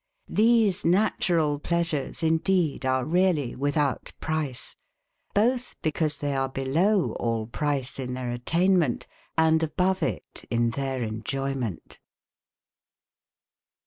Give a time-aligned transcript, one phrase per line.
[0.29, 4.75] These natural pleasures, indeed, are really without price;
[5.35, 9.05] both because they are below all price in their attainment,
[9.37, 11.99] and above it in their enjoyment.